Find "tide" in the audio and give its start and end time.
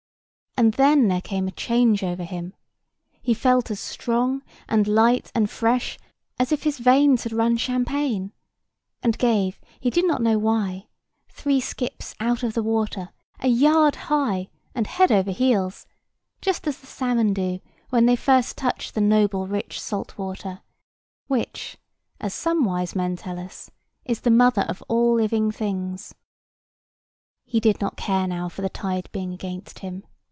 28.69-29.09